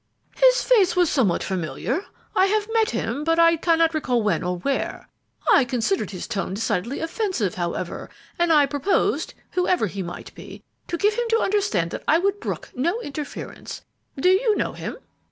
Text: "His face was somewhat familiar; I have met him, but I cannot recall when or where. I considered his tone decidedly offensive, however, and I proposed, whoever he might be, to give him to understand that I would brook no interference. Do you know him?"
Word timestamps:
"His 0.35 0.63
face 0.63 0.95
was 0.95 1.11
somewhat 1.11 1.43
familiar; 1.43 2.03
I 2.35 2.47
have 2.47 2.67
met 2.73 2.89
him, 2.89 3.23
but 3.23 3.37
I 3.37 3.55
cannot 3.55 3.93
recall 3.93 4.23
when 4.23 4.41
or 4.41 4.57
where. 4.57 5.07
I 5.53 5.63
considered 5.63 6.09
his 6.09 6.25
tone 6.25 6.55
decidedly 6.55 6.99
offensive, 7.01 7.53
however, 7.53 8.09
and 8.39 8.51
I 8.51 8.65
proposed, 8.65 9.35
whoever 9.51 9.85
he 9.85 10.01
might 10.01 10.33
be, 10.33 10.63
to 10.87 10.97
give 10.97 11.13
him 11.13 11.27
to 11.29 11.39
understand 11.41 11.91
that 11.91 12.03
I 12.07 12.17
would 12.17 12.39
brook 12.39 12.71
no 12.73 12.99
interference. 13.01 13.83
Do 14.19 14.29
you 14.29 14.55
know 14.57 14.73
him?" 14.73 14.97